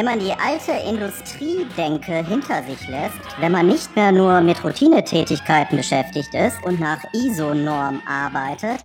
Wenn 0.00 0.06
man 0.06 0.18
die 0.18 0.32
alte 0.32 0.72
Industriedenke 0.88 2.24
hinter 2.24 2.62
sich 2.62 2.88
lässt, 2.88 3.18
wenn 3.38 3.52
man 3.52 3.66
nicht 3.66 3.94
mehr 3.94 4.10
nur 4.12 4.40
mit 4.40 4.64
Routinetätigkeiten 4.64 5.76
beschäftigt 5.76 6.32
ist 6.34 6.56
und 6.64 6.80
nach 6.80 7.04
ISO-Norm 7.12 8.00
arbeitet, 8.08 8.82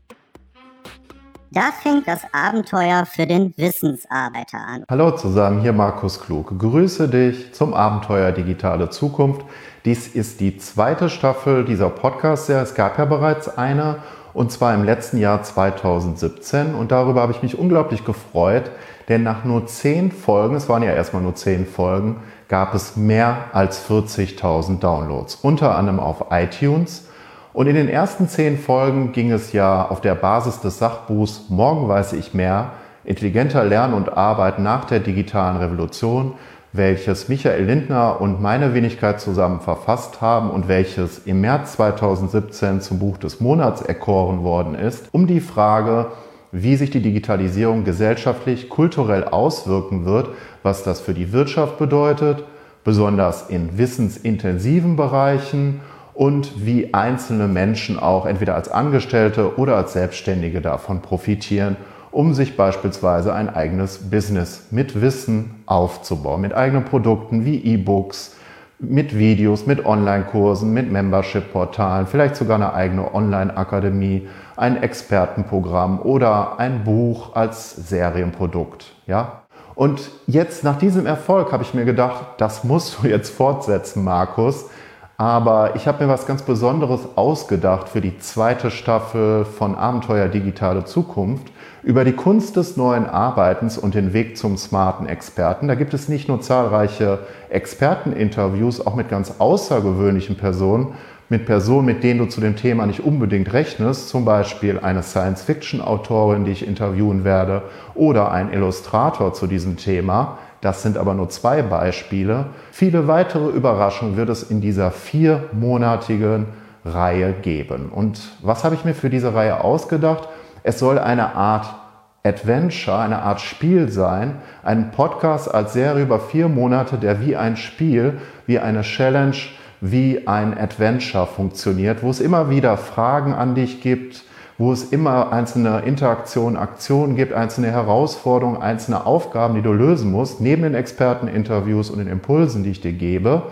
da 1.52 1.72
fängt 1.72 2.06
das 2.06 2.24
Abenteuer 2.34 3.06
für 3.06 3.26
den 3.26 3.54
Wissensarbeiter 3.56 4.58
an. 4.58 4.84
Hallo 4.90 5.12
zusammen, 5.12 5.62
hier 5.62 5.72
Markus 5.72 6.20
Klug. 6.20 6.60
Grüße 6.60 7.08
dich 7.08 7.54
zum 7.54 7.74
Abenteuer 7.74 8.34
Digitale 8.34 8.90
Zukunft. 8.90 9.46
Dies 9.86 10.10
ist 10.10 10.42
die 10.42 10.58
zweite 10.58 11.08
Staffel 11.08 11.64
dieser 11.64 11.92
Podcast-Serie. 11.92 12.64
Es 12.64 12.76
gab 12.76 12.98
ja 12.98 13.06
bereits 13.06 13.48
eine 13.58 14.00
und 14.36 14.52
zwar 14.52 14.76
im 14.76 14.84
letzten 14.84 15.18
Jahr 15.18 15.42
2017 15.42 16.76
und 16.76 16.92
darüber 16.92 17.22
habe 17.22 17.32
ich 17.32 17.42
mich 17.42 17.58
unglaublich 17.58 18.04
gefreut, 18.04 18.70
denn 19.08 19.24
nach 19.24 19.46
nur 19.46 19.66
zehn 19.66 20.12
Folgen, 20.12 20.56
es 20.56 20.68
waren 20.68 20.84
ja 20.84 20.92
erstmal 20.92 21.22
nur 21.22 21.36
zehn 21.36 21.66
Folgen, 21.66 22.18
gab 22.50 22.76
es 22.76 22.98
mehr 22.98 23.46
als 23.54 23.90
40.000 23.90 24.80
Downloads, 24.80 25.36
unter 25.36 25.78
anderem 25.78 26.02
auf 26.02 26.26
iTunes. 26.32 27.08
Und 27.54 27.68
in 27.68 27.76
den 27.76 27.88
ersten 27.88 28.28
zehn 28.28 28.60
Folgen 28.60 29.14
ging 29.14 29.32
es 29.32 29.54
ja 29.54 29.88
auf 29.88 30.02
der 30.02 30.16
Basis 30.16 30.60
des 30.60 30.80
Sachbuchs 30.80 31.46
Morgen 31.48 31.88
weiß 31.88 32.12
ich 32.14 32.34
mehr, 32.34 32.72
intelligenter 33.06 33.64
Lernen 33.64 33.94
und 33.94 34.18
Arbeiten 34.18 34.64
nach 34.64 34.84
der 34.84 35.00
digitalen 35.00 35.58
Revolution 35.58 36.34
welches 36.78 37.30
Michael 37.30 37.66
Lindner 37.66 38.20
und 38.20 38.42
meine 38.42 38.74
Wenigkeit 38.74 39.22
zusammen 39.22 39.62
verfasst 39.62 40.22
haben 40.22 40.50
und 40.50 40.68
welches 40.68 41.20
im 41.20 41.42
März 41.42 41.74
2017 41.74 42.82
zum 42.82 43.00
Buch 43.00 43.18
des 43.18 43.40
Monats 43.40 43.82
erkoren 43.82 44.44
worden 44.44 44.76
ist, 44.76 45.10
um 45.12 45.28
die 45.28 45.40
Frage, 45.40 46.08
wie 46.52 46.76
sich 46.76 46.90
die 46.90 47.02
Digitalisierung 47.02 47.84
gesellschaftlich, 47.84 48.70
kulturell 48.70 49.24
auswirken 49.26 50.06
wird, 50.06 50.30
was 50.64 50.84
das 50.84 51.02
für 51.02 51.14
die 51.14 51.32
Wirtschaft 51.32 51.78
bedeutet, 51.78 52.44
besonders 52.84 53.50
in 53.50 53.78
wissensintensiven 53.78 54.96
Bereichen 54.96 55.82
und 56.14 56.66
wie 56.66 56.94
einzelne 56.94 57.48
Menschen 57.48 58.00
auch 58.00 58.26
entweder 58.26 58.56
als 58.56 58.70
Angestellte 58.70 59.58
oder 59.58 59.76
als 59.76 59.94
Selbstständige 59.94 60.62
davon 60.62 61.02
profitieren 61.02 61.78
um 62.16 62.34
sich 62.34 62.56
beispielsweise 62.56 63.34
ein 63.34 63.54
eigenes 63.54 64.10
Business 64.10 64.68
mit 64.72 65.02
Wissen 65.02 65.64
aufzubauen, 65.66 66.40
mit 66.40 66.54
eigenen 66.54 66.86
Produkten 66.86 67.44
wie 67.44 67.58
E-Books, 67.58 68.38
mit 68.80 69.18
Videos, 69.18 69.66
mit 69.66 69.86
Online-Kursen, 69.86 70.72
mit 70.74 70.90
Membership-Portalen, 70.90 72.08
vielleicht 72.08 72.38
sogar 72.38 72.56
eine 72.56 72.74
eigene 72.74 73.14
Online-Akademie, 73.14 74.30
ein 74.56 74.82
Expertenprogramm 74.82 76.00
oder 76.00 76.58
ein 76.58 76.86
Buch 76.86 77.36
als 77.36 77.76
Serienprodukt. 77.76 78.96
Ja? 79.08 79.42
Und 79.76 80.10
jetzt 80.26 80.64
nach 80.64 80.78
diesem 80.78 81.06
Erfolg 81.06 81.52
habe 81.52 81.64
ich 81.64 81.74
mir 81.74 81.84
gedacht, 81.84 82.24
das 82.38 82.64
musst 82.64 82.98
du 83.04 83.08
jetzt 83.08 83.30
fortsetzen, 83.30 84.06
Markus. 84.06 84.70
Aber 85.18 85.76
ich 85.76 85.86
habe 85.86 86.06
mir 86.06 86.10
was 86.10 86.26
ganz 86.26 86.44
Besonderes 86.44 87.02
ausgedacht 87.16 87.90
für 87.90 88.00
die 88.00 88.18
zweite 88.20 88.72
Staffel 88.72 89.44
von 89.44 89.76
Abenteuer 89.76 90.30
Digitale 90.30 90.86
Zukunft 90.86 91.52
über 91.86 92.04
die 92.04 92.14
Kunst 92.14 92.56
des 92.56 92.78
neuen 92.78 93.06
Arbeitens 93.06 93.78
und 93.78 93.94
den 93.94 94.12
Weg 94.12 94.38
zum 94.38 94.58
smarten 94.58 95.06
Experten. 95.06 95.68
Da 95.68 95.76
gibt 95.76 95.94
es 95.94 96.10
nicht 96.10 96.28
nur 96.28 96.42
zahlreiche 96.42 97.20
Experteninterviews, 97.50 98.86
auch 98.86 98.96
mit 98.96 99.08
ganz 99.08 99.36
außergewöhnlichen 99.38 100.36
Personen, 100.36 100.96
mit 101.30 101.46
Personen, 101.46 101.86
mit 101.86 102.04
denen 102.04 102.20
du 102.20 102.26
zu 102.26 102.42
dem 102.42 102.56
Thema 102.56 102.88
nicht 102.88 103.02
unbedingt 103.02 103.54
rechnest, 103.54 104.10
zum 104.10 104.26
Beispiel 104.26 104.80
eine 104.80 105.04
Science-Fiction-Autorin, 105.04 106.44
die 106.46 106.52
ich 106.52 106.68
interviewen 106.68 107.24
werde, 107.24 107.62
oder 107.94 108.32
ein 108.32 108.52
Illustrator 108.52 109.34
zu 109.34 109.46
diesem 109.46 109.78
Thema. 109.78 110.40
Das 110.62 110.82
sind 110.82 110.98
aber 110.98 111.14
nur 111.14 111.30
zwei 111.30 111.62
Beispiele. 111.62 112.48
Viele 112.72 113.08
weitere 113.08 113.50
Überraschungen 113.50 114.18
wird 114.18 114.30
es 114.30 114.42
in 114.42 114.60
dieser 114.60 114.90
viermonatigen 114.90 116.48
Reihe 116.84 117.34
geben. 117.34 117.92
Und 117.94 118.20
was 118.42 118.64
habe 118.64 118.74
ich 118.74 118.86
mir 118.86 118.96
für 118.96 119.12
diese 119.12 119.36
Reihe 119.36 119.64
ausgedacht? 119.64 120.30
Es 120.68 120.80
soll 120.80 120.98
eine 120.98 121.36
Art 121.36 121.76
Adventure, 122.24 122.98
eine 122.98 123.22
Art 123.22 123.40
Spiel 123.40 123.90
sein, 123.90 124.40
ein 124.64 124.90
Podcast 124.90 125.54
als 125.54 125.74
Serie 125.74 126.02
über 126.02 126.20
vier 126.20 126.48
Monate, 126.48 126.98
der 126.98 127.22
wie 127.22 127.36
ein 127.36 127.56
Spiel, 127.56 128.14
wie 128.48 128.58
eine 128.58 128.82
Challenge, 128.82 129.36
wie 129.80 130.28
ein 130.28 130.58
Adventure 130.58 131.28
funktioniert, 131.28 132.02
wo 132.02 132.10
es 132.10 132.20
immer 132.20 132.50
wieder 132.50 132.78
Fragen 132.78 133.32
an 133.36 133.54
dich 133.54 133.82
gibt, 133.82 134.24
wo 134.58 134.72
es 134.74 134.86
immer 134.86 135.32
einzelne 135.32 135.82
Interaktionen, 135.82 136.58
Aktionen 136.58 137.16
gibt, 137.16 137.34
einzelne 137.34 137.70
Herausforderungen, 137.70 138.60
einzelne 138.60 139.06
Aufgaben, 139.06 139.54
die 139.54 139.62
du 139.62 139.72
lösen 139.72 140.12
musst, 140.12 140.42
neben 140.42 140.64
den 140.64 140.74
Experteninterviews 140.74 141.92
und 141.92 142.00
den 142.00 142.08
Impulsen, 142.08 142.64
die 142.64 142.72
ich 142.72 142.82
dir 142.82 142.94
gebe. 142.94 143.44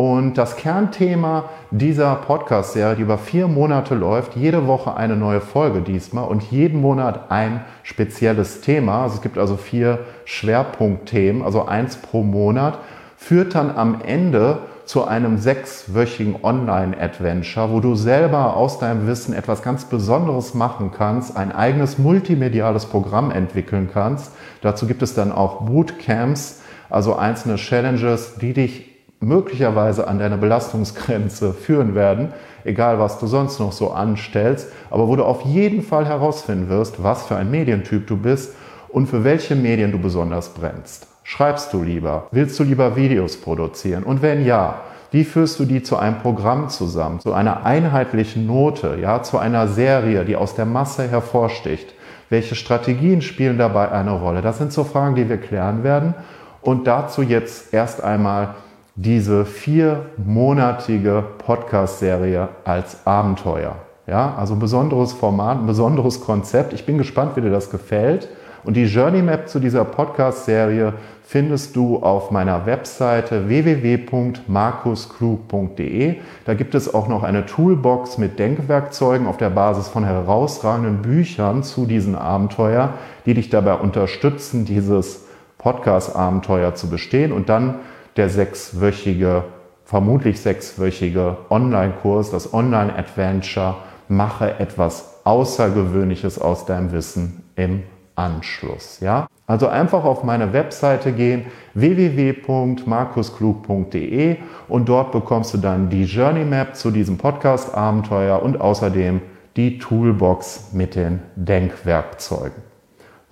Und 0.00 0.38
das 0.38 0.54
Kernthema 0.54 1.48
dieser 1.72 2.14
Podcast-Serie, 2.14 2.94
die 2.94 3.02
über 3.02 3.18
vier 3.18 3.48
Monate 3.48 3.96
läuft, 3.96 4.36
jede 4.36 4.68
Woche 4.68 4.96
eine 4.96 5.16
neue 5.16 5.40
Folge 5.40 5.80
diesmal 5.80 6.28
und 6.28 6.44
jeden 6.52 6.80
Monat 6.80 7.32
ein 7.32 7.64
spezielles 7.82 8.60
Thema. 8.60 9.02
Also 9.02 9.16
es 9.16 9.22
gibt 9.22 9.38
also 9.38 9.56
vier 9.56 9.98
Schwerpunktthemen, 10.24 11.42
also 11.42 11.66
eins 11.66 11.96
pro 11.96 12.22
Monat, 12.22 12.78
führt 13.16 13.56
dann 13.56 13.76
am 13.76 14.00
Ende 14.00 14.58
zu 14.84 15.04
einem 15.04 15.36
sechswöchigen 15.36 16.44
Online-Adventure, 16.44 17.72
wo 17.72 17.80
du 17.80 17.96
selber 17.96 18.56
aus 18.56 18.78
deinem 18.78 19.08
Wissen 19.08 19.34
etwas 19.34 19.62
ganz 19.64 19.86
Besonderes 19.86 20.54
machen 20.54 20.92
kannst, 20.96 21.36
ein 21.36 21.50
eigenes 21.50 21.98
multimediales 21.98 22.86
Programm 22.86 23.32
entwickeln 23.32 23.90
kannst. 23.92 24.30
Dazu 24.62 24.86
gibt 24.86 25.02
es 25.02 25.14
dann 25.14 25.32
auch 25.32 25.62
Bootcamps, 25.62 26.62
also 26.88 27.16
einzelne 27.16 27.56
Challenges, 27.56 28.36
die 28.36 28.52
dich 28.52 28.87
möglicherweise 29.20 30.06
an 30.06 30.18
deine 30.18 30.38
Belastungsgrenze 30.38 31.52
führen 31.52 31.94
werden, 31.94 32.32
egal 32.64 32.98
was 32.98 33.18
du 33.18 33.26
sonst 33.26 33.58
noch 33.58 33.72
so 33.72 33.90
anstellst, 33.90 34.70
aber 34.90 35.08
wo 35.08 35.16
du 35.16 35.24
auf 35.24 35.42
jeden 35.42 35.82
Fall 35.82 36.06
herausfinden 36.06 36.68
wirst, 36.68 37.02
was 37.02 37.26
für 37.26 37.36
ein 37.36 37.50
Medientyp 37.50 38.06
du 38.06 38.16
bist 38.16 38.54
und 38.88 39.06
für 39.08 39.24
welche 39.24 39.54
Medien 39.54 39.92
du 39.92 39.98
besonders 39.98 40.50
brennst. 40.50 41.06
Schreibst 41.24 41.72
du 41.74 41.82
lieber? 41.82 42.28
Willst 42.30 42.58
du 42.58 42.64
lieber 42.64 42.96
Videos 42.96 43.36
produzieren? 43.36 44.02
Und 44.02 44.22
wenn 44.22 44.46
ja, 44.46 44.80
wie 45.10 45.24
führst 45.24 45.58
du 45.58 45.64
die 45.64 45.82
zu 45.82 45.96
einem 45.96 46.18
Programm 46.18 46.68
zusammen, 46.68 47.20
zu 47.20 47.34
einer 47.34 47.66
einheitlichen 47.66 48.46
Note, 48.46 48.98
ja, 49.00 49.22
zu 49.22 49.38
einer 49.38 49.68
Serie, 49.68 50.24
die 50.24 50.36
aus 50.36 50.54
der 50.54 50.64
Masse 50.64 51.08
hervorsticht? 51.08 51.94
Welche 52.30 52.54
Strategien 52.54 53.22
spielen 53.22 53.58
dabei 53.58 53.90
eine 53.90 54.12
Rolle? 54.12 54.42
Das 54.42 54.58
sind 54.58 54.72
so 54.72 54.84
Fragen, 54.84 55.14
die 55.14 55.28
wir 55.28 55.38
klären 55.38 55.82
werden. 55.82 56.14
Und 56.60 56.86
dazu 56.86 57.22
jetzt 57.22 57.72
erst 57.72 58.02
einmal 58.02 58.54
diese 59.00 59.44
viermonatige 59.44 61.22
Podcast-Serie 61.38 62.48
als 62.64 63.06
Abenteuer. 63.06 63.76
Ja, 64.08 64.34
also 64.36 64.54
ein 64.54 64.58
besonderes 64.58 65.12
Format, 65.12 65.58
ein 65.58 65.66
besonderes 65.66 66.20
Konzept. 66.20 66.72
Ich 66.72 66.84
bin 66.84 66.98
gespannt, 66.98 67.36
wie 67.36 67.42
dir 67.42 67.50
das 67.50 67.70
gefällt. 67.70 68.28
Und 68.64 68.76
die 68.76 68.86
Journey 68.86 69.22
Map 69.22 69.48
zu 69.48 69.60
dieser 69.60 69.84
Podcast-Serie 69.84 70.94
findest 71.22 71.76
du 71.76 71.98
auf 71.98 72.32
meiner 72.32 72.66
Webseite 72.66 73.46
www.markusklug.de. 73.46 76.16
Da 76.44 76.54
gibt 76.54 76.74
es 76.74 76.92
auch 76.92 77.06
noch 77.06 77.22
eine 77.22 77.46
Toolbox 77.46 78.18
mit 78.18 78.40
Denkwerkzeugen 78.40 79.28
auf 79.28 79.36
der 79.36 79.50
Basis 79.50 79.86
von 79.86 80.04
herausragenden 80.04 81.02
Büchern 81.02 81.62
zu 81.62 81.86
diesen 81.86 82.16
Abenteuer, 82.16 82.94
die 83.26 83.34
dich 83.34 83.48
dabei 83.48 83.74
unterstützen, 83.74 84.64
dieses 84.64 85.28
Podcast-Abenteuer 85.58 86.74
zu 86.74 86.90
bestehen. 86.90 87.30
Und 87.30 87.48
dann 87.48 87.76
der 88.16 88.28
sechswöchige, 88.28 89.44
vermutlich 89.84 90.40
sechswöchige 90.40 91.36
Online-Kurs, 91.50 92.30
das 92.30 92.52
Online-Adventure, 92.52 93.76
mache 94.08 94.58
etwas 94.58 95.20
Außergewöhnliches 95.24 96.40
aus 96.40 96.66
deinem 96.66 96.92
Wissen 96.92 97.44
im 97.56 97.82
Anschluss. 98.14 99.00
Ja? 99.00 99.26
Also 99.46 99.68
einfach 99.68 100.04
auf 100.04 100.22
meine 100.24 100.52
Webseite 100.52 101.12
gehen, 101.12 101.46
www.markusklug.de 101.74 104.36
und 104.68 104.88
dort 104.88 105.12
bekommst 105.12 105.54
du 105.54 105.58
dann 105.58 105.88
die 105.88 106.04
Journey 106.04 106.44
Map 106.44 106.74
zu 106.76 106.90
diesem 106.90 107.16
Podcast-Abenteuer 107.16 108.42
und 108.42 108.60
außerdem 108.60 109.22
die 109.56 109.78
Toolbox 109.78 110.72
mit 110.72 110.94
den 110.94 111.20
Denkwerkzeugen. 111.36 112.62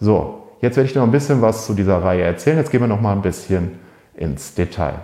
So, 0.00 0.44
jetzt 0.60 0.76
werde 0.76 0.88
ich 0.88 0.96
noch 0.96 1.02
ein 1.02 1.10
bisschen 1.10 1.42
was 1.42 1.66
zu 1.66 1.74
dieser 1.74 2.02
Reihe 2.02 2.22
erzählen. 2.22 2.56
Jetzt 2.58 2.70
gehen 2.70 2.80
wir 2.80 2.88
noch 2.88 3.00
mal 3.00 3.12
ein 3.12 3.22
bisschen 3.22 3.78
ins 4.16 4.54
Detail. 4.54 5.00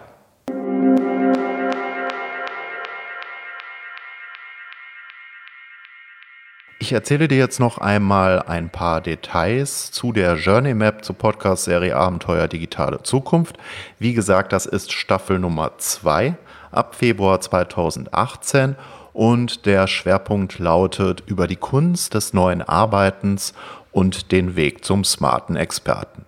Ich 6.83 6.93
erzähle 6.93 7.29
dir 7.29 7.39
jetzt 7.39 7.61
noch 7.61 7.79
einmal 7.79 8.43
ein 8.43 8.69
paar 8.69 9.01
Details 9.01 9.93
zu 9.93 10.13
der 10.13 10.35
Journey 10.35 10.75
Map 10.75 11.05
zur 11.05 11.17
Podcast-Serie 11.17 11.95
Abenteuer 11.95 12.49
Digitale 12.49 13.05
Zukunft. 13.05 13.57
Wie 14.01 14.15
gesagt, 14.15 14.53
das 14.53 14.67
ist 14.67 14.91
Staffel 14.91 15.39
Nummer 15.39 15.79
2 15.79 16.35
ab 16.73 16.97
Februar 16.97 17.41
2018 17.41 18.75
und 19.13 19.65
der 19.65 19.87
Schwerpunkt 19.87 20.59
lautet 20.59 21.23
über 21.27 21.47
die 21.47 21.55
Kunst 21.55 22.15
des 22.15 22.33
neuen 22.33 22.63
Arbeitens 22.63 23.55
und 23.93 24.33
den 24.33 24.57
Weg 24.57 24.85
zum 24.85 25.05
smarten 25.05 25.55
Experten. 25.55 26.25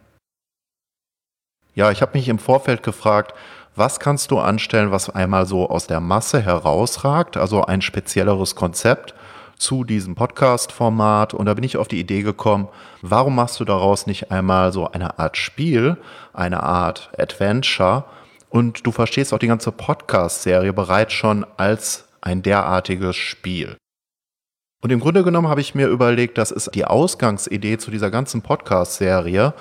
Ja, 1.75 1.91
ich 1.91 2.03
habe 2.03 2.17
mich 2.17 2.29
im 2.29 2.39
Vorfeld 2.39 2.83
gefragt, 2.83 3.35
was 3.75 3.99
kannst 3.99 4.31
du 4.31 4.39
anstellen, 4.39 4.93
was 4.93 5.11
einmal 5.11 5.47
so 5.47 5.69
aus 5.69 5.89
der 5.89 6.01
Masse 6.01 6.41
herausragt, 6.41 7.37
also 7.37 7.65
ein 7.65 7.83
spezielleres 7.83 8.55
Konzept 8.55 9.15
zu 9.59 9.83
diesem 9.83 10.15
Podcast-Format. 10.15 11.35
Und 11.35 11.47
da 11.47 11.55
bin 11.55 11.65
ich 11.65 11.77
auf 11.77 11.89
die 11.89 11.99
Idee 11.99 12.23
gekommen, 12.23 12.69
warum 13.03 13.35
machst 13.35 13.59
du 13.59 13.65
daraus 13.65 14.07
nicht 14.07 14.31
einmal 14.31 14.73
so 14.73 14.91
eine 14.91 15.19
Art 15.19 15.37
Spiel, 15.37 15.97
eine 16.33 16.63
Art 16.63 17.11
Adventure? 17.19 18.05
Und 18.51 18.87
du 18.87 18.93
verstehst 18.93 19.35
auch 19.35 19.39
die 19.39 19.49
ganze 19.49 19.73
Podcast-Serie 19.73 20.73
bereits 20.73 21.13
schon 21.13 21.45
als 21.57 22.07
ein 22.21 22.43
derartiges 22.43 23.17
Spiel. 23.17 23.77
Und 24.81 24.91
im 24.91 25.01
Grunde 25.01 25.25
genommen 25.25 25.49
habe 25.49 25.61
ich 25.61 25.75
mir 25.75 25.89
überlegt, 25.89 26.39
das 26.39 26.53
ist 26.53 26.71
die 26.75 26.85
Ausgangsidee 26.85 27.79
zu 27.79 27.91
dieser 27.91 28.11
ganzen 28.11 28.43
Podcast-Serie. 28.43 29.55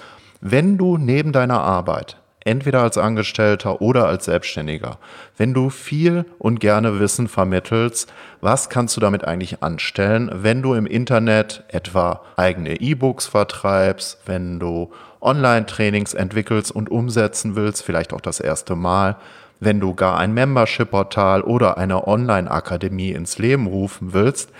Wenn 0.45 0.77
du 0.77 0.97
neben 0.97 1.31
deiner 1.31 1.61
Arbeit, 1.61 2.17
entweder 2.41 2.81
als 2.81 2.97
Angestellter 2.97 3.79
oder 3.81 4.07
als 4.07 4.25
Selbstständiger, 4.25 4.97
wenn 5.37 5.53
du 5.53 5.69
viel 5.69 6.25
und 6.37 6.59
gerne 6.59 6.99
Wissen 6.99 7.29
vermittelst, 7.29 8.11
was 8.41 8.67
kannst 8.67 8.97
du 8.97 8.99
damit 8.99 9.23
eigentlich 9.23 9.63
anstellen, 9.63 10.29
wenn 10.33 10.61
du 10.61 10.73
im 10.73 10.85
Internet 10.85 11.63
etwa 11.69 12.23
eigene 12.35 12.81
E-Books 12.81 13.25
vertreibst, 13.27 14.19
wenn 14.25 14.59
du 14.59 14.91
Online-Trainings 15.21 16.13
entwickelst 16.13 16.73
und 16.73 16.91
umsetzen 16.91 17.55
willst, 17.55 17.81
vielleicht 17.81 18.11
auch 18.11 18.19
das 18.19 18.41
erste 18.41 18.75
Mal, 18.75 19.15
wenn 19.61 19.79
du 19.79 19.93
gar 19.93 20.17
ein 20.17 20.33
Membership-Portal 20.33 21.41
oder 21.41 21.77
eine 21.77 22.05
Online-Akademie 22.05 23.11
ins 23.11 23.37
Leben 23.37 23.65
rufen 23.65 24.11
willst, 24.11 24.51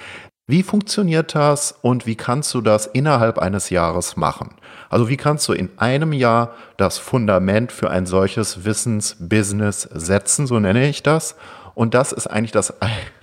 wie 0.46 0.62
funktioniert 0.62 1.36
das 1.36 1.74
und 1.82 2.06
wie 2.06 2.16
kannst 2.16 2.54
du 2.54 2.60
das 2.60 2.86
innerhalb 2.86 3.38
eines 3.38 3.70
Jahres 3.70 4.18
machen? 4.18 4.56
Also 4.90 5.08
wie 5.08 5.16
kannst 5.16 5.48
du 5.48 5.54
in 5.54 5.70
einem 5.78 6.12
Jahr 6.12 6.54
das 6.76 6.98
Fundament 6.98 7.72
für 7.72 7.90
ein 7.90 8.06
solches 8.06 8.66
Wissensbusiness 8.66 9.84
setzen, 9.94 10.46
so 10.46 10.60
nenne 10.60 10.88
ich 10.90 11.02
das, 11.02 11.36
und 11.76 11.94
das 11.94 12.12
ist 12.12 12.28
eigentlich 12.28 12.52
das, 12.52 12.74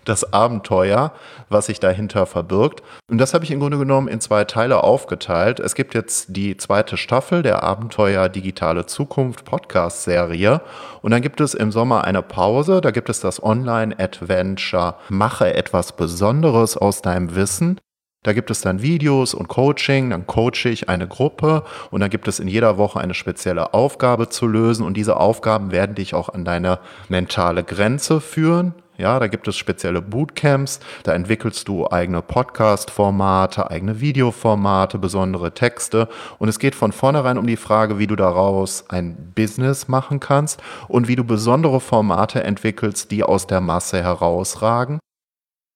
das 0.04 0.32
Abenteuer, 0.32 1.12
was 1.48 1.66
sich 1.66 1.80
dahinter 1.80 2.26
verbirgt. 2.26 2.82
Und 3.10 3.18
das 3.18 3.34
habe 3.34 3.44
ich 3.44 3.50
im 3.50 3.60
Grunde 3.60 3.78
genommen 3.78 4.08
in 4.08 4.20
zwei 4.20 4.44
Teile 4.44 4.82
aufgeteilt. 4.82 5.60
Es 5.60 5.74
gibt 5.74 5.94
jetzt 5.94 6.36
die 6.36 6.56
zweite 6.56 6.96
Staffel 6.96 7.42
der 7.42 7.62
Abenteuer 7.62 8.28
Digitale 8.28 8.86
Zukunft 8.86 9.44
Podcast-Serie. 9.44 10.60
Und 11.02 11.10
dann 11.10 11.22
gibt 11.22 11.40
es 11.40 11.54
im 11.54 11.72
Sommer 11.72 12.04
eine 12.04 12.22
Pause. 12.22 12.80
Da 12.80 12.90
gibt 12.90 13.08
es 13.08 13.20
das 13.20 13.42
Online-Adventure 13.42 14.96
Mache 15.08 15.54
etwas 15.54 15.92
Besonderes 15.92 16.76
aus 16.76 17.02
deinem 17.02 17.34
Wissen. 17.34 17.80
Da 18.22 18.34
gibt 18.34 18.50
es 18.50 18.60
dann 18.60 18.82
Videos 18.82 19.32
und 19.32 19.48
Coaching, 19.48 20.10
dann 20.10 20.26
coache 20.26 20.68
ich 20.68 20.90
eine 20.90 21.08
Gruppe 21.08 21.64
und 21.90 22.00
dann 22.00 22.10
gibt 22.10 22.28
es 22.28 22.38
in 22.38 22.48
jeder 22.48 22.76
Woche 22.76 23.00
eine 23.00 23.14
spezielle 23.14 23.72
Aufgabe 23.72 24.28
zu 24.28 24.46
lösen 24.46 24.84
und 24.84 24.94
diese 24.98 25.16
Aufgaben 25.16 25.72
werden 25.72 25.94
dich 25.94 26.12
auch 26.12 26.28
an 26.28 26.44
deine 26.44 26.80
mentale 27.08 27.64
Grenze 27.64 28.20
führen. 28.20 28.74
Ja, 29.00 29.18
da 29.18 29.28
gibt 29.28 29.48
es 29.48 29.56
spezielle 29.56 30.02
Bootcamps, 30.02 30.78
da 31.04 31.14
entwickelst 31.14 31.66
du 31.68 31.90
eigene 31.90 32.20
Podcast-Formate, 32.20 33.70
eigene 33.70 34.02
Videoformate, 34.02 34.98
besondere 34.98 35.54
Texte. 35.54 36.06
Und 36.38 36.50
es 36.50 36.58
geht 36.58 36.74
von 36.74 36.92
vornherein 36.92 37.38
um 37.38 37.46
die 37.46 37.56
Frage, 37.56 37.98
wie 37.98 38.06
du 38.06 38.14
daraus 38.14 38.84
ein 38.90 39.32
Business 39.34 39.88
machen 39.88 40.20
kannst 40.20 40.62
und 40.86 41.08
wie 41.08 41.16
du 41.16 41.24
besondere 41.24 41.80
Formate 41.80 42.44
entwickelst, 42.44 43.10
die 43.10 43.24
aus 43.24 43.46
der 43.46 43.62
Masse 43.62 44.02
herausragen 44.02 45.00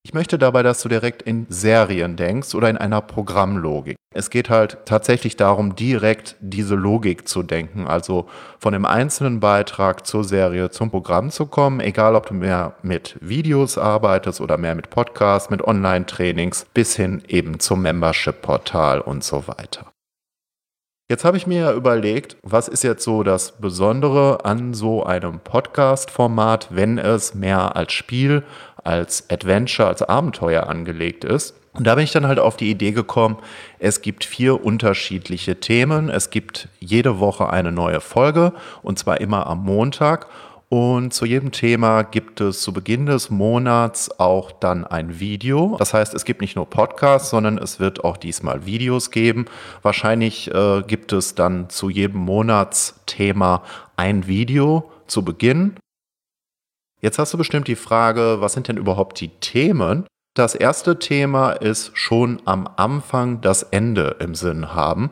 ich 0.05 0.13
möchte 0.13 0.39
dabei, 0.39 0.63
dass 0.63 0.83
du 0.83 0.89
direkt 0.89 1.23
in 1.23 1.47
Serien 1.49 2.15
denkst 2.17 2.55
oder 2.55 2.69
in 2.69 2.77
einer 2.77 3.01
Programmlogik. 3.01 3.97
Es 4.15 4.31
geht 4.31 4.51
halt 4.51 4.79
tatsächlich 4.85 5.35
darum, 5.35 5.75
direkt 5.75 6.37
diese 6.41 6.77
Logik 6.77 7.27
zu 7.27 7.43
denken, 7.43 7.89
also 7.89 8.29
von 8.61 8.75
dem 8.75 8.85
einzelnen 8.85 9.41
Beitrag 9.41 10.07
zur 10.07 10.23
Serie 10.23 10.71
zum 10.71 10.91
Programm 10.91 11.31
zu 11.31 11.47
kommen, 11.47 11.81
egal 11.81 12.15
ob 12.15 12.29
du 12.29 12.35
mehr 12.35 12.75
mit 12.83 13.17
Videos 13.21 13.77
arbeitest 13.77 14.41
oder 14.41 14.57
mehr 14.57 14.75
mit 14.75 14.91
Podcasts, 14.91 15.51
mit 15.51 15.63
Online-Trainings, 15.63 16.67
bis 16.75 16.95
hin 16.95 17.23
eben 17.27 17.59
zum 17.59 17.83
Membership-Portal 17.83 19.01
und 19.01 19.25
so 19.25 19.49
weiter. 19.49 19.94
Jetzt 21.07 21.27
habe 21.27 21.37
ich 21.37 21.47
mir 21.47 21.59
ja 21.59 21.73
überlegt, 21.75 22.39
was 22.43 22.67
ist 22.67 22.83
jetzt 22.83 23.05
so 23.05 23.23
das 23.23 23.61
Besondere 23.61 24.47
an 24.47 24.73
so 24.73 25.05
einem 25.05 25.39
Podcast-Format, 25.39 26.69
wenn 26.71 26.97
es 26.97 27.35
mehr 27.35 27.77
als 27.77 27.93
Spiel, 27.93 28.43
als 28.83 29.29
Adventure, 29.29 29.87
als 29.87 30.01
Abenteuer 30.01 30.67
angelegt 30.67 31.25
ist. 31.25 31.61
Und 31.75 31.87
da 31.87 31.95
bin 31.95 32.05
ich 32.05 32.13
dann 32.13 32.27
halt 32.27 32.39
auf 32.39 32.57
die 32.57 32.71
Idee 32.71 32.93
gekommen, 32.93 33.37
es 33.79 34.01
gibt 34.01 34.25
vier 34.25 34.65
unterschiedliche 34.65 35.61
Themen. 35.61 36.09
Es 36.09 36.31
gibt 36.31 36.71
jede 36.81 37.19
Woche 37.19 37.51
eine 37.51 37.71
neue 37.71 38.01
Folge 38.01 38.55
und 38.83 38.99
zwar 38.99 39.21
immer 39.21 39.47
am 39.47 39.63
Montag. 39.63 40.29
Und 40.69 41.13
zu 41.15 41.25
jedem 41.25 41.53
Thema 41.53 42.03
gibt 42.03 42.41
es 42.41 42.63
zu 42.63 42.73
Beginn 42.73 43.07
des 43.07 43.31
Monats 43.31 44.19
auch 44.19 44.51
dann 44.51 44.85
ein 44.85 45.21
Video. 45.21 45.77
Das 45.79 45.95
heißt, 45.95 46.15
es 46.15 46.25
gibt 46.25 46.41
nicht 46.41 46.57
nur 46.57 46.69
Podcasts, 46.69 47.31
sondern 47.31 47.59
es 47.59 47.79
wird 47.79 48.03
auch 48.03 48.17
diesmal 48.17 48.67
Videos 48.67 49.11
geben. 49.11 49.45
Wahrscheinlich 49.83 50.53
äh, 50.53 50.83
gibt 50.87 51.13
es 51.13 51.35
dann 51.35 51.71
zu 51.71 51.91
jedem 51.91 52.21
Monatsthema 52.21 53.63
ein 53.97 54.27
Video 54.27 54.91
zu 55.07 55.25
Beginn 55.25 55.77
Jetzt 57.05 57.19
hast 57.19 57.35
du 57.35 57.37
bestimmt 57.37 57.69
die 57.69 57.77
Frage, 57.77 58.41
was 58.41 58.55
sind 58.55 58.69
denn 58.69 58.79
überhaupt 58.79 59.21
die 59.21 59.29
Themen? 59.29 60.07
Das 60.35 60.55
erste 60.55 60.99
Thema 60.99 61.51
ist 61.51 61.91
schon 61.99 62.41
am 62.47 62.67
Anfang 62.79 63.43
das 63.43 63.63
Ende 63.63 64.17
im 64.21 64.35
Sinn 64.35 64.73
haben. 64.73 65.11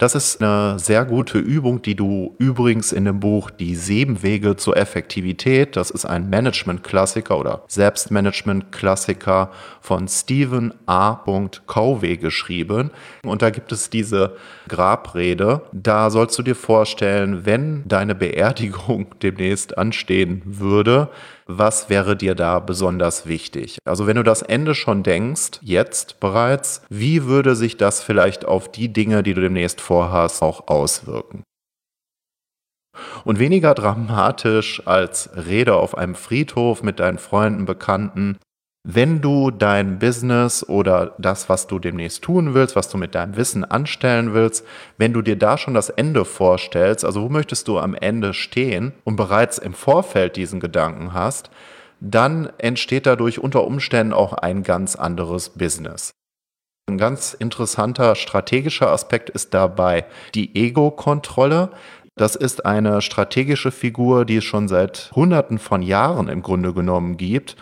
Das 0.00 0.14
ist 0.14 0.40
eine 0.40 0.78
sehr 0.78 1.04
gute 1.04 1.38
Übung, 1.38 1.82
die 1.82 1.96
du 1.96 2.36
übrigens 2.38 2.92
in 2.92 3.04
dem 3.04 3.18
Buch 3.18 3.50
Die 3.50 3.74
sieben 3.74 4.22
Wege 4.22 4.54
zur 4.54 4.76
Effektivität, 4.76 5.74
das 5.74 5.90
ist 5.90 6.04
ein 6.04 6.30
Management-Klassiker 6.30 7.36
oder 7.36 7.64
Selbstmanagement-Klassiker 7.66 9.50
von 9.80 10.06
Stephen 10.06 10.72
A. 10.86 11.16
Covey 11.66 12.16
geschrieben. 12.16 12.92
Und 13.24 13.42
da 13.42 13.50
gibt 13.50 13.72
es 13.72 13.90
diese 13.90 14.36
Grabrede. 14.68 15.62
Da 15.72 16.10
sollst 16.10 16.38
du 16.38 16.42
dir 16.42 16.54
vorstellen, 16.54 17.44
wenn 17.44 17.82
deine 17.86 18.14
Beerdigung 18.14 19.14
demnächst 19.22 19.76
anstehen 19.76 20.42
würde, 20.44 21.08
was 21.46 21.88
wäre 21.88 22.14
dir 22.14 22.34
da 22.34 22.60
besonders 22.60 23.26
wichtig? 23.26 23.78
Also 23.84 24.06
wenn 24.06 24.16
du 24.16 24.22
das 24.22 24.42
Ende 24.42 24.74
schon 24.74 25.02
denkst, 25.02 25.60
jetzt 25.62 26.20
bereits, 26.20 26.82
wie 26.90 27.24
würde 27.24 27.56
sich 27.56 27.76
das 27.76 28.02
vielleicht 28.02 28.44
auf 28.44 28.70
die 28.70 28.92
Dinge, 28.92 29.22
die 29.22 29.34
du 29.34 29.40
demnächst 29.40 29.80
vorhast, 29.80 30.42
auch 30.42 30.68
auswirken? 30.68 31.42
Und 33.24 33.38
weniger 33.38 33.74
dramatisch 33.74 34.86
als 34.86 35.30
Rede 35.34 35.74
auf 35.74 35.96
einem 35.96 36.14
Friedhof 36.14 36.82
mit 36.82 37.00
deinen 37.00 37.18
Freunden, 37.18 37.64
Bekannten, 37.64 38.38
wenn 38.90 39.20
du 39.20 39.50
dein 39.50 39.98
Business 39.98 40.66
oder 40.66 41.14
das, 41.18 41.50
was 41.50 41.66
du 41.66 41.78
demnächst 41.78 42.22
tun 42.22 42.54
willst, 42.54 42.74
was 42.74 42.88
du 42.88 42.96
mit 42.96 43.14
deinem 43.14 43.36
Wissen 43.36 43.62
anstellen 43.62 44.32
willst, 44.32 44.64
wenn 44.96 45.12
du 45.12 45.20
dir 45.20 45.36
da 45.36 45.58
schon 45.58 45.74
das 45.74 45.90
Ende 45.90 46.24
vorstellst, 46.24 47.04
also 47.04 47.24
wo 47.24 47.28
möchtest 47.28 47.68
du 47.68 47.78
am 47.78 47.94
Ende 47.94 48.32
stehen 48.32 48.94
und 49.04 49.16
bereits 49.16 49.58
im 49.58 49.74
Vorfeld 49.74 50.36
diesen 50.36 50.58
Gedanken 50.58 51.12
hast, 51.12 51.50
dann 52.00 52.48
entsteht 52.56 53.04
dadurch 53.04 53.40
unter 53.40 53.64
Umständen 53.64 54.14
auch 54.14 54.32
ein 54.32 54.62
ganz 54.62 54.96
anderes 54.96 55.50
Business. 55.50 56.12
Ein 56.88 56.96
ganz 56.96 57.34
interessanter 57.34 58.14
strategischer 58.14 58.90
Aspekt 58.90 59.28
ist 59.28 59.52
dabei 59.52 60.06
die 60.34 60.56
Ego-Kontrolle. 60.56 61.72
Das 62.16 62.36
ist 62.36 62.64
eine 62.64 63.02
strategische 63.02 63.70
Figur, 63.70 64.24
die 64.24 64.36
es 64.36 64.44
schon 64.44 64.66
seit 64.66 65.10
Hunderten 65.14 65.58
von 65.58 65.82
Jahren 65.82 66.28
im 66.28 66.40
Grunde 66.40 66.72
genommen 66.72 67.18
gibt 67.18 67.54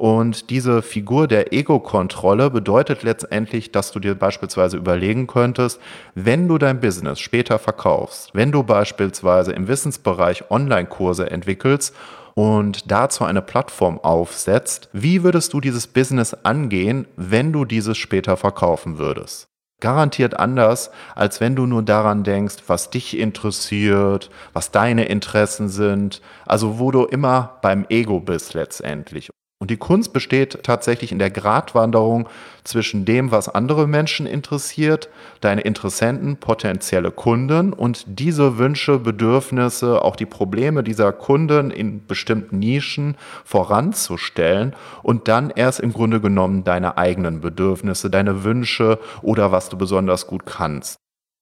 und 0.00 0.48
diese 0.48 0.80
Figur 0.80 1.28
der 1.28 1.52
Ego-Kontrolle 1.52 2.48
bedeutet 2.48 3.02
letztendlich, 3.02 3.70
dass 3.70 3.92
du 3.92 4.00
dir 4.00 4.14
beispielsweise 4.14 4.78
überlegen 4.78 5.26
könntest, 5.26 5.78
wenn 6.14 6.48
du 6.48 6.56
dein 6.56 6.80
Business 6.80 7.20
später 7.20 7.58
verkaufst, 7.58 8.30
wenn 8.32 8.50
du 8.50 8.62
beispielsweise 8.62 9.52
im 9.52 9.68
Wissensbereich 9.68 10.50
Online-Kurse 10.50 11.30
entwickelst 11.30 11.94
und 12.32 12.90
dazu 12.90 13.24
eine 13.24 13.42
Plattform 13.42 13.98
aufsetzt, 13.98 14.88
wie 14.94 15.22
würdest 15.22 15.52
du 15.52 15.60
dieses 15.60 15.86
Business 15.86 16.32
angehen, 16.32 17.06
wenn 17.16 17.52
du 17.52 17.66
dieses 17.66 17.98
später 17.98 18.38
verkaufen 18.38 18.96
würdest? 18.96 19.48
Garantiert 19.80 20.38
anders, 20.38 20.90
als 21.14 21.42
wenn 21.42 21.56
du 21.56 21.66
nur 21.66 21.82
daran 21.82 22.24
denkst, 22.24 22.56
was 22.68 22.88
dich 22.88 23.18
interessiert, 23.18 24.30
was 24.54 24.70
deine 24.70 25.04
Interessen 25.04 25.68
sind, 25.68 26.22
also 26.46 26.78
wo 26.78 26.90
du 26.90 27.04
immer 27.04 27.58
beim 27.60 27.84
Ego 27.90 28.18
bist 28.18 28.54
letztendlich. 28.54 29.28
Und 29.62 29.70
die 29.70 29.76
Kunst 29.76 30.14
besteht 30.14 30.60
tatsächlich 30.62 31.12
in 31.12 31.18
der 31.18 31.30
Gratwanderung 31.30 32.30
zwischen 32.64 33.04
dem, 33.04 33.30
was 33.30 33.50
andere 33.50 33.86
Menschen 33.86 34.26
interessiert, 34.26 35.10
deine 35.42 35.60
Interessenten, 35.60 36.38
potenzielle 36.38 37.10
Kunden 37.10 37.74
und 37.74 38.04
diese 38.06 38.56
Wünsche, 38.56 38.98
Bedürfnisse, 38.98 40.02
auch 40.02 40.16
die 40.16 40.24
Probleme 40.24 40.82
dieser 40.82 41.12
Kunden 41.12 41.70
in 41.70 42.06
bestimmten 42.06 42.58
Nischen 42.58 43.18
voranzustellen 43.44 44.74
und 45.02 45.28
dann 45.28 45.50
erst 45.50 45.80
im 45.80 45.92
Grunde 45.92 46.22
genommen 46.22 46.64
deine 46.64 46.96
eigenen 46.96 47.42
Bedürfnisse, 47.42 48.08
deine 48.08 48.44
Wünsche 48.44 48.98
oder 49.20 49.52
was 49.52 49.68
du 49.68 49.76
besonders 49.76 50.26
gut 50.26 50.46
kannst. 50.46 50.96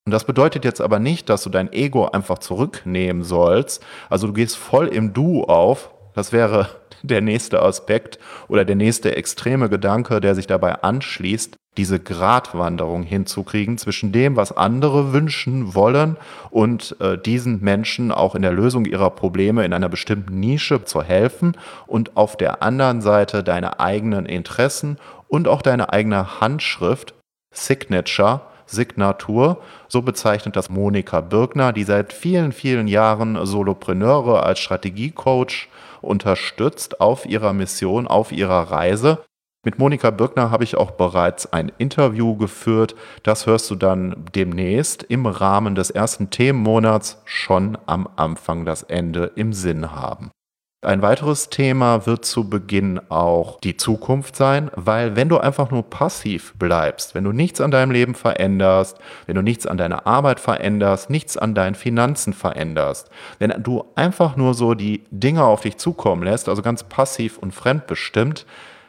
Und 0.06 0.12
das 0.12 0.25
bedeutet 0.25 0.64
jetzt 0.64 0.80
aber 0.80 0.98
nicht, 0.98 1.28
dass 1.28 1.44
du 1.44 1.50
dein 1.50 1.72
Ego 1.72 2.08
einfach 2.08 2.40
zurücknehmen 2.40 3.22
sollst. 3.22 3.84
Also 4.10 4.26
du 4.26 4.32
gehst 4.32 4.56
voll 4.56 4.88
im 4.88 5.12
Du 5.12 5.44
auf. 5.44 5.90
Das 6.18 6.32
wäre 6.32 6.66
der 7.04 7.20
nächste 7.20 7.62
Aspekt 7.62 8.18
oder 8.48 8.64
der 8.64 8.75
nächste 8.75 9.14
extreme 9.14 9.68
Gedanke, 9.68 10.18
der 10.20 10.34
sich 10.34 10.48
dabei 10.48 10.82
anschließt, 10.82 11.54
diese 11.76 12.00
Gratwanderung 12.00 13.04
hinzukriegen 13.04 13.78
zwischen 13.78 14.10
dem, 14.10 14.34
was 14.34 14.50
andere 14.50 15.12
wünschen 15.12 15.76
wollen 15.76 16.16
und 16.50 16.96
äh, 17.00 17.16
diesen 17.16 17.60
Menschen 17.60 18.10
auch 18.10 18.34
in 18.34 18.42
der 18.42 18.50
Lösung 18.50 18.84
ihrer 18.84 19.10
Probleme 19.10 19.64
in 19.64 19.72
einer 19.72 19.88
bestimmten 19.88 20.40
Nische 20.40 20.84
zu 20.84 21.04
helfen 21.04 21.56
und 21.87 22.16
auf 22.16 22.37
der 22.37 22.64
anderen 22.64 23.00
Seite 23.00 23.44
deine 23.44 23.78
eigenen 23.78 24.26
Interessen 24.26 24.98
und 25.28 25.46
auch 25.46 25.62
deine 25.62 25.92
eigene 25.92 26.40
Handschrift, 26.40 27.14
Signature, 27.54 28.40
Signatur, 28.66 29.62
so 29.87 30.02
bezeichnet 30.02 30.56
das 30.56 30.68
Monika 30.68 31.20
Birkner, 31.20 31.72
die 31.72 31.84
seit 31.84 32.12
vielen, 32.12 32.50
vielen 32.50 32.88
Jahren 32.88 33.46
Solopreneure 33.46 34.42
als 34.42 34.58
Strategiecoach 34.58 35.68
unterstützt 36.00 37.00
auf 37.00 37.26
ihrer 37.26 37.52
Mission, 37.52 38.07
auf 38.07 38.33
ihrer 38.33 38.71
Reise. 38.71 39.25
Mit 39.64 39.78
Monika 39.78 40.11
Birkner 40.11 40.50
habe 40.50 40.64
ich 40.64 40.76
auch 40.76 40.93
bereits 40.93 41.52
ein 41.52 41.73
Interview 41.78 42.37
geführt. 42.37 42.95
Das 43.25 43.47
hörst 43.47 43.71
du 43.71 43.75
dann 43.75 44.25
demnächst 44.35 45.02
im 45.02 45.26
Rahmen 45.26 45.75
des 45.75 45.90
ersten 45.90 46.31
Themenmonats 46.31 47.21
schon 47.25 47.76
am 47.87 48.09
Anfang 48.17 48.64
das 48.64 48.83
Ende 48.85 49.33
im 49.35 49.52
Sinn 49.52 49.93
haben. 49.93 50.31
Ein 50.80 51.02
weiteres 51.02 51.50
Thema 51.50 52.06
wird 52.06 52.25
zu 52.25 52.49
Beginn 52.49 53.00
auch 53.08 53.58
die 53.58 53.76
Zukunft 53.76 54.37
sein, 54.37 54.70
weil 54.76 55.16
wenn 55.16 55.28
du 55.28 55.38
einfach 55.38 55.73
nur 55.73 55.82
passiv 55.82 56.54
bleibst, 56.56 57.16
wenn 57.16 57.25
du 57.25 57.32
nichts 57.32 57.61
an 57.61 57.73
deinem 57.73 57.90
Leben 57.90 58.14
veränderst, 58.14 58.97
wenn 59.26 59.35
du 59.35 59.42
nichts 59.42 59.66
an 59.66 59.76
deiner 59.76 60.06
Arbeit 60.06 60.38
veränderst, 60.38 61.11
nichts 61.11 61.37
an 61.37 61.56
deinen 61.56 61.75
Finanzen 61.75 62.32
veränderst, 62.32 63.11
wenn 63.40 63.61
du 63.61 63.87
einfach 63.97 64.37
nur 64.37 64.54
so 64.54 64.75
die 64.75 65.02
Dinge 65.11 65.42
auf 65.42 65.62
dich 65.62 65.78
zukommen 65.78 66.23
lässt, 66.23 66.49
also 66.49 66.62
ganz 66.62 66.85
passiv 66.85 67.38
und 67.38 67.52
fremdbestimmt, 67.52 68.47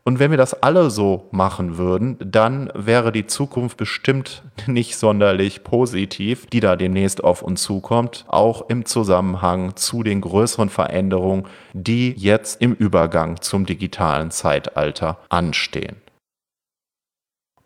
und 0.09 0.17
wenn 0.17 0.31
wir 0.31 0.39
das 0.39 0.63
alle 0.63 0.89
so 0.89 1.27
machen 1.29 1.77
würden, 1.77 2.17
dann 2.19 2.71
wäre 2.73 3.11
die 3.11 3.27
Zukunft 3.27 3.77
bestimmt 3.77 4.41
nicht 4.65 4.97
sonderlich 4.97 5.63
positiv, 5.63 6.47
die 6.47 6.61
da 6.61 6.75
demnächst 6.75 7.23
auf 7.23 7.43
uns 7.43 7.61
zukommt, 7.61 8.25
auch 8.27 8.67
im 8.69 8.85
Zusammenhang 8.85 9.75
zu 9.75 10.01
den 10.01 10.21
größeren 10.21 10.69
Veränderungen, 10.69 11.45
die 11.73 12.15
jetzt 12.17 12.59
im 12.59 12.73
Übergang 12.73 13.39
zum 13.41 13.67
digitalen 13.67 14.31
Zeitalter 14.31 15.19
anstehen. 15.29 15.97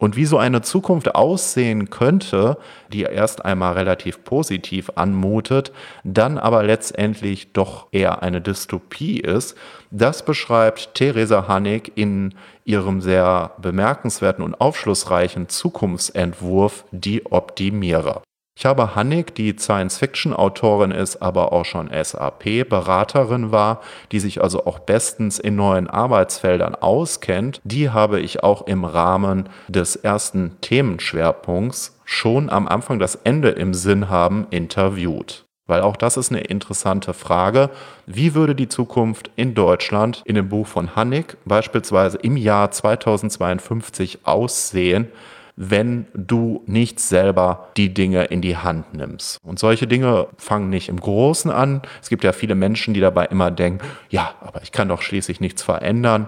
Und 0.03 0.17
wie 0.17 0.25
so 0.25 0.37
eine 0.37 0.61
Zukunft 0.61 1.15
aussehen 1.15 1.89
könnte, 1.89 2.57
die 2.91 3.03
erst 3.03 3.45
einmal 3.45 3.75
relativ 3.75 4.25
positiv 4.25 4.91
anmutet, 4.95 5.71
dann 6.03 6.37
aber 6.37 6.61
letztendlich 6.61 7.53
doch 7.53 7.87
eher 7.93 8.21
eine 8.21 8.41
Dystopie 8.41 9.21
ist, 9.21 9.55
das 9.91 10.25
beschreibt 10.25 10.93
Theresa 10.95 11.47
Hannig 11.47 11.93
in 11.95 12.35
ihrem 12.65 12.99
sehr 12.99 13.51
bemerkenswerten 13.61 14.43
und 14.43 14.59
aufschlussreichen 14.59 15.47
Zukunftsentwurf 15.47 16.83
Die 16.91 17.25
Optimierer. 17.31 18.23
Ich 18.55 18.65
habe 18.65 18.95
Hannig, 18.95 19.33
die 19.33 19.55
Science-Fiction-Autorin 19.57 20.91
ist, 20.91 21.21
aber 21.21 21.51
auch 21.51 21.65
schon 21.65 21.89
SAP-Beraterin 21.89 23.51
war, 23.51 23.81
die 24.11 24.19
sich 24.19 24.43
also 24.43 24.65
auch 24.67 24.77
bestens 24.79 25.39
in 25.39 25.55
neuen 25.55 25.89
Arbeitsfeldern 25.89 26.75
auskennt, 26.75 27.61
die 27.63 27.89
habe 27.89 28.19
ich 28.19 28.43
auch 28.43 28.67
im 28.67 28.85
Rahmen 28.85 29.49
des 29.67 29.95
ersten 29.95 30.57
Themenschwerpunkts 30.61 31.99
schon 32.05 32.51
am 32.51 32.67
Anfang 32.67 32.99
das 32.99 33.15
Ende 33.15 33.49
im 33.49 33.73
Sinn 33.73 34.09
haben 34.09 34.45
interviewt. 34.51 35.45
Weil 35.65 35.81
auch 35.81 35.95
das 35.95 36.17
ist 36.17 36.31
eine 36.31 36.41
interessante 36.41 37.13
Frage. 37.13 37.69
Wie 38.05 38.35
würde 38.35 38.53
die 38.53 38.67
Zukunft 38.67 39.31
in 39.35 39.55
Deutschland 39.55 40.21
in 40.25 40.35
dem 40.35 40.49
Buch 40.49 40.67
von 40.67 40.95
Hannig 40.95 41.37
beispielsweise 41.45 42.17
im 42.17 42.37
Jahr 42.37 42.69
2052 42.69 44.19
aussehen, 44.25 45.07
wenn 45.55 46.07
du 46.13 46.63
nicht 46.65 46.99
selber 46.99 47.69
die 47.77 47.93
Dinge 47.93 48.25
in 48.25 48.41
die 48.41 48.57
Hand 48.57 48.93
nimmst. 48.93 49.39
Und 49.43 49.59
solche 49.59 49.87
Dinge 49.87 50.27
fangen 50.37 50.69
nicht 50.69 50.89
im 50.89 50.99
Großen 50.99 51.51
an. 51.51 51.81
Es 52.01 52.09
gibt 52.09 52.23
ja 52.23 52.31
viele 52.31 52.55
Menschen, 52.55 52.93
die 52.93 52.99
dabei 52.99 53.25
immer 53.25 53.51
denken, 53.51 53.85
ja, 54.09 54.33
aber 54.41 54.63
ich 54.63 54.71
kann 54.71 54.89
doch 54.89 55.01
schließlich 55.01 55.39
nichts 55.39 55.61
verändern. 55.61 56.27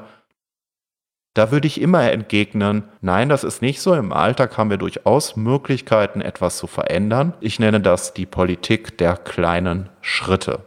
Da 1.34 1.52
würde 1.52 1.68
ich 1.68 1.82
immer 1.82 2.10
entgegnen, 2.12 2.84
nein, 3.02 3.28
das 3.28 3.44
ist 3.44 3.62
nicht 3.62 3.82
so. 3.82 3.94
Im 3.94 4.14
Alltag 4.14 4.58
haben 4.58 4.70
wir 4.70 4.78
durchaus 4.78 5.36
Möglichkeiten, 5.36 6.22
etwas 6.22 6.58
zu 6.58 6.66
verändern. 6.66 7.34
Ich 7.42 7.60
nenne 7.60 7.82
das 7.82 8.14
die 8.14 8.26
Politik 8.26 8.98
der 8.98 9.18
kleinen 9.18 9.90
Schritte. 10.00 10.62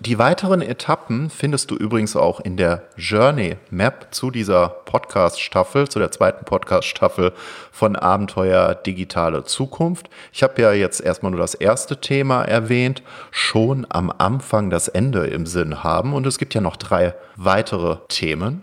Die 0.00 0.16
weiteren 0.16 0.62
Etappen 0.62 1.28
findest 1.28 1.72
du 1.72 1.74
übrigens 1.74 2.14
auch 2.14 2.38
in 2.38 2.56
der 2.56 2.84
Journey 2.96 3.56
Map 3.70 4.06
zu 4.12 4.30
dieser 4.30 4.68
Podcast-Staffel, 4.68 5.88
zu 5.88 5.98
der 5.98 6.12
zweiten 6.12 6.44
Podcast-Staffel 6.44 7.32
von 7.72 7.96
Abenteuer 7.96 8.76
Digitale 8.76 9.42
Zukunft. 9.42 10.08
Ich 10.32 10.44
habe 10.44 10.62
ja 10.62 10.72
jetzt 10.72 11.00
erstmal 11.00 11.32
nur 11.32 11.40
das 11.40 11.54
erste 11.54 12.00
Thema 12.00 12.44
erwähnt, 12.44 13.02
schon 13.32 13.88
am 13.88 14.12
Anfang 14.16 14.70
das 14.70 14.86
Ende 14.86 15.26
im 15.26 15.46
Sinn 15.46 15.82
haben 15.82 16.14
und 16.14 16.28
es 16.28 16.38
gibt 16.38 16.54
ja 16.54 16.60
noch 16.60 16.76
drei 16.76 17.16
weitere 17.34 17.96
Themen. 18.06 18.62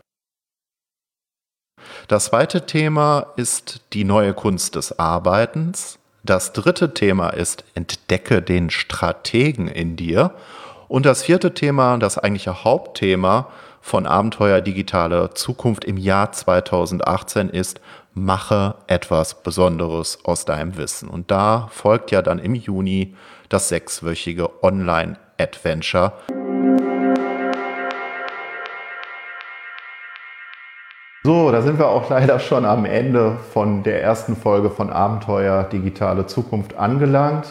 Das 2.08 2.28
zweite 2.28 2.66
Thema 2.66 3.34
ist 3.36 3.82
die 3.92 4.06
neue 4.06 4.34
Kunst 4.34 4.76
des 4.76 5.00
Arbeitens. 5.00 6.00
Das 6.24 6.54
dritte 6.54 6.94
Thema 6.94 7.32
ist 7.32 7.66
Entdecke 7.76 8.42
den 8.42 8.70
Strategen 8.70 9.68
in 9.68 9.98
dir. 9.98 10.34
Und 10.88 11.06
das 11.06 11.24
vierte 11.24 11.54
Thema, 11.54 11.98
das 11.98 12.18
eigentliche 12.18 12.64
Hauptthema 12.64 13.48
von 13.82 14.06
Abenteuer 14.06 14.62
Digitale 14.62 15.32
Zukunft 15.34 15.84
im 15.84 15.98
Jahr 15.98 16.32
2018 16.32 17.50
ist, 17.50 17.82
mache 18.14 18.76
etwas 18.88 19.42
Besonderes 19.42 20.20
aus 20.24 20.46
deinem 20.46 20.78
Wissen. 20.78 21.10
Und 21.10 21.32
da 21.32 21.68
folgt 21.72 22.12
ja 22.12 22.22
dann 22.22 22.40
im 22.40 22.54
Juni 22.54 23.16
das 23.50 23.70
sechswöchige 23.70 24.64
Online-Adventure. 24.64 26.14
So, 31.24 31.52
da 31.52 31.64
sind 31.64 31.80
wir 31.80 31.88
auch 31.88 32.08
leider 32.12 32.40
schon 32.40 32.66
am 32.66 32.86
Ende 32.86 33.38
von 33.52 33.82
der 33.82 34.04
ersten 34.04 34.36
Folge 34.36 34.70
von 34.70 34.92
Abenteuer 34.92 35.64
Digitale 35.64 36.28
Zukunft 36.28 36.78
angelangt. 36.78 37.48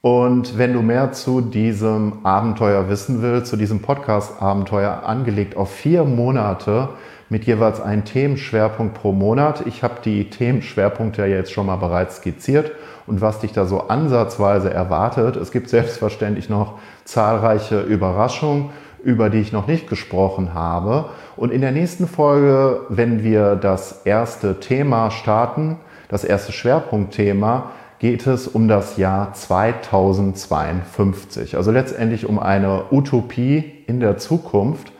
Und 0.00 0.56
wenn 0.58 0.72
du 0.72 0.82
mehr 0.82 1.12
zu 1.12 1.40
diesem 1.40 2.24
Abenteuer 2.24 2.88
wissen 2.88 3.22
willst, 3.22 3.48
zu 3.48 3.56
diesem 3.56 3.82
Podcast-Abenteuer 3.82 5.02
angelegt 5.04 5.56
auf 5.56 5.72
vier 5.72 6.04
Monate 6.04 6.90
mit 7.28 7.44
jeweils 7.44 7.80
einem 7.80 8.04
Themenschwerpunkt 8.04 8.94
pro 8.94 9.12
Monat. 9.12 9.66
Ich 9.66 9.82
habe 9.82 9.96
die 10.04 10.30
Themenschwerpunkte 10.30 11.22
ja 11.22 11.26
jetzt 11.26 11.52
schon 11.52 11.66
mal 11.66 11.76
bereits 11.76 12.16
skizziert 12.16 12.72
und 13.06 13.20
was 13.20 13.40
dich 13.40 13.52
da 13.52 13.66
so 13.66 13.88
ansatzweise 13.88 14.72
erwartet. 14.72 15.36
Es 15.36 15.50
gibt 15.50 15.68
selbstverständlich 15.68 16.48
noch 16.48 16.78
zahlreiche 17.04 17.80
Überraschungen, 17.80 18.70
über 19.02 19.30
die 19.30 19.40
ich 19.40 19.52
noch 19.52 19.66
nicht 19.66 19.88
gesprochen 19.88 20.54
habe. 20.54 21.06
Und 21.36 21.52
in 21.52 21.60
der 21.60 21.72
nächsten 21.72 22.06
Folge, 22.06 22.80
wenn 22.88 23.22
wir 23.22 23.56
das 23.56 24.02
erste 24.04 24.60
Thema 24.60 25.10
starten, 25.10 25.78
das 26.08 26.24
erste 26.24 26.52
Schwerpunktthema, 26.52 27.70
geht 27.98 28.26
es 28.26 28.46
um 28.46 28.68
das 28.68 28.96
Jahr 28.96 29.32
2052. 29.32 31.56
Also 31.56 31.70
letztendlich 31.70 32.26
um 32.26 32.38
eine 32.38 32.84
Utopie 32.90 33.64
in 33.86 34.00
der 34.00 34.18
Zukunft. 34.18 34.92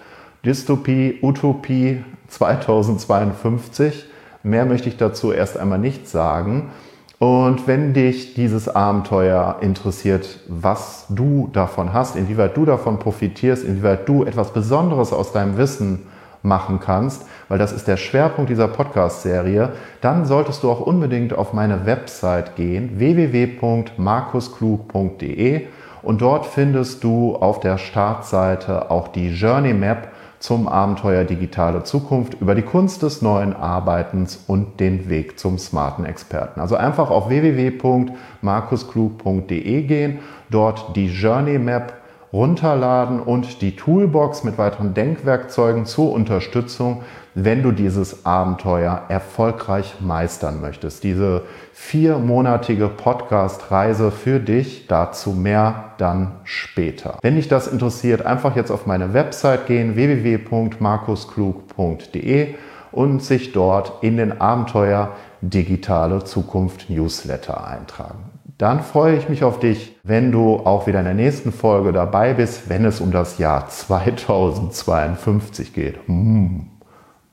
Dystopie, 0.44 1.18
Utopie 1.22 2.02
2052. 2.28 4.06
Mehr 4.42 4.64
möchte 4.64 4.88
ich 4.88 4.96
dazu 4.96 5.32
erst 5.32 5.58
einmal 5.58 5.78
nicht 5.78 6.08
sagen. 6.08 6.70
Und 7.18 7.66
wenn 7.66 7.94
dich 7.94 8.34
dieses 8.34 8.68
Abenteuer 8.68 9.56
interessiert, 9.60 10.40
was 10.48 11.06
du 11.08 11.48
davon 11.52 11.94
hast, 11.94 12.14
inwieweit 12.14 12.56
du 12.56 12.66
davon 12.66 12.98
profitierst, 12.98 13.64
inwieweit 13.64 14.08
du 14.08 14.24
etwas 14.24 14.52
Besonderes 14.52 15.12
aus 15.12 15.32
deinem 15.32 15.56
Wissen 15.56 16.06
machen 16.46 16.80
kannst, 16.80 17.26
weil 17.48 17.58
das 17.58 17.72
ist 17.72 17.86
der 17.86 17.98
Schwerpunkt 17.98 18.50
dieser 18.50 18.68
Podcast-Serie, 18.68 19.72
dann 20.00 20.24
solltest 20.24 20.62
du 20.62 20.70
auch 20.70 20.80
unbedingt 20.80 21.36
auf 21.36 21.52
meine 21.52 21.84
Website 21.84 22.56
gehen, 22.56 22.98
www.markusklug.de 22.98 25.66
und 26.02 26.22
dort 26.22 26.46
findest 26.46 27.04
du 27.04 27.36
auf 27.36 27.60
der 27.60 27.76
Startseite 27.78 28.90
auch 28.90 29.08
die 29.08 29.28
Journey 29.28 29.74
Map 29.74 30.08
zum 30.38 30.68
Abenteuer 30.68 31.24
digitale 31.24 31.82
Zukunft 31.82 32.34
über 32.40 32.54
die 32.54 32.62
Kunst 32.62 33.02
des 33.02 33.20
neuen 33.22 33.56
Arbeitens 33.56 34.44
und 34.46 34.78
den 34.80 35.08
Weg 35.08 35.38
zum 35.38 35.56
smarten 35.58 36.04
Experten. 36.04 36.60
Also 36.60 36.76
einfach 36.76 37.10
auf 37.10 37.28
www.markusklug.de 37.28 39.82
gehen, 39.82 40.18
dort 40.50 40.94
die 40.94 41.08
Journey 41.08 41.58
Map 41.58 41.94
runterladen 42.36 43.20
und 43.20 43.60
die 43.62 43.76
Toolbox 43.76 44.44
mit 44.44 44.58
weiteren 44.58 44.92
Denkwerkzeugen 44.92 45.86
zur 45.86 46.12
Unterstützung, 46.12 47.02
wenn 47.34 47.62
du 47.62 47.72
dieses 47.72 48.26
Abenteuer 48.26 49.04
erfolgreich 49.08 49.94
meistern 50.00 50.60
möchtest. 50.60 51.02
Diese 51.02 51.44
viermonatige 51.72 52.88
Podcast-Reise 52.88 54.10
für 54.10 54.38
dich, 54.38 54.86
dazu 54.86 55.30
mehr 55.30 55.92
dann 55.96 56.32
später. 56.44 57.18
Wenn 57.22 57.36
dich 57.36 57.48
das 57.48 57.68
interessiert, 57.68 58.26
einfach 58.26 58.54
jetzt 58.54 58.70
auf 58.70 58.84
meine 58.84 59.14
Website 59.14 59.66
gehen, 59.66 59.96
www.markusklug.de 59.96 62.54
und 62.92 63.22
sich 63.22 63.52
dort 63.52 64.02
in 64.02 64.18
den 64.18 64.42
Abenteuer 64.42 65.12
Digitale 65.40 66.22
Zukunft 66.24 66.90
Newsletter 66.90 67.66
eintragen 67.66 68.35
dann 68.58 68.82
freue 68.82 69.16
ich 69.16 69.28
mich 69.28 69.44
auf 69.44 69.60
dich, 69.60 69.94
wenn 70.02 70.32
du 70.32 70.56
auch 70.56 70.86
wieder 70.86 71.00
in 71.00 71.04
der 71.04 71.14
nächsten 71.14 71.52
Folge 71.52 71.92
dabei 71.92 72.32
bist, 72.34 72.70
wenn 72.70 72.86
es 72.86 73.00
um 73.00 73.10
das 73.10 73.38
Jahr 73.38 73.68
2052 73.68 75.74
geht. 75.74 75.98
Hm. 76.06 76.70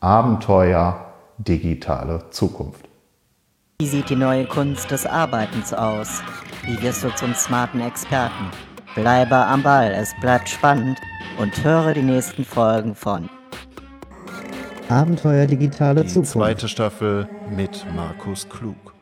Abenteuer, 0.02 1.14
digitale 1.38 2.30
Zukunft. 2.32 2.90
Wie 3.80 3.88
sieht 3.88 4.10
die 4.10 4.16
neue 4.16 4.46
Kunst 4.46 4.92
des 4.92 5.06
Arbeitens 5.06 5.74
aus? 5.74 6.22
Wie 6.66 6.82
wirst 6.82 7.04
du 7.04 7.10
zum 7.16 7.34
smarten 7.34 7.82
Experten? 7.82 8.50
Bleibe 8.96 9.36
am 9.36 9.64
Ball, 9.64 9.92
es 9.92 10.14
bleibt 10.22 10.50
spannend 10.50 11.00
und 11.40 11.64
höre 11.64 11.94
die 11.94 12.04
nächsten 12.04 12.44
Folgen 12.44 12.96
von 12.96 13.30
Abenteuer 14.90 15.48
digitale 15.48 16.02
die 16.02 16.08
Zukunft. 16.08 16.34
Zweite 16.34 16.68
Staffel 16.68 17.28
mit 17.50 17.86
Markus 17.96 18.48
Klug. 18.48 18.93